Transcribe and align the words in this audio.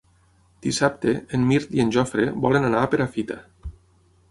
Dissabte 0.67 1.13
en 1.37 1.43
Mirt 1.51 1.77
i 1.79 1.83
en 1.85 1.93
Jofre 1.97 2.27
volen 2.47 2.67
anar 2.71 2.83
a 2.87 2.91
Perafita. 2.95 3.41